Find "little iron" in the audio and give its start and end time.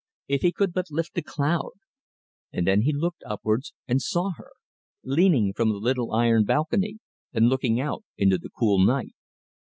5.75-6.43